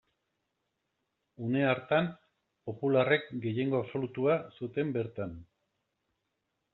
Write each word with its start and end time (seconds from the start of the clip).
Une 1.47 1.59
hartan, 1.73 2.07
popularrek 2.69 3.29
gehiengo 3.45 3.81
absolutua 3.81 4.39
zuten 4.61 4.95
bertan. 4.97 5.37